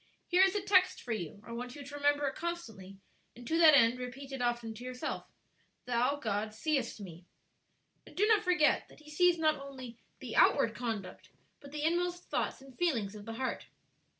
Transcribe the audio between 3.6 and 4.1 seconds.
end